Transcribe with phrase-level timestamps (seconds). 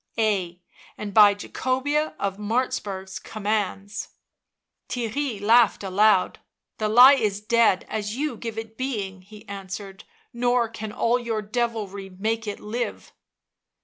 [0.17, 0.61] "Ay,
[0.97, 4.07] and by Jacobea of Martzburg' s commands."
[4.89, 6.39] Theirry laughed aloud."
[6.79, 11.43] The lie is dead as you give it being," he answered —"nor can all your
[11.43, 13.11] devilry make it live."